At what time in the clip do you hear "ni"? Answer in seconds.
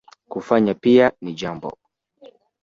1.21-1.33